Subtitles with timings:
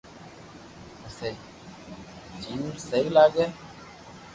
[1.01, 1.29] پسو
[2.41, 3.45] جيم سھي لاگي